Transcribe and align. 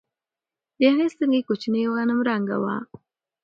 د 0.77 0.79
هغې 0.91 1.07
سترګې 1.13 1.45
کوچنۍ 1.47 1.81
او 1.85 1.91
غنم 1.97 2.19
رنګه 2.29 2.57
وه. 2.63 2.75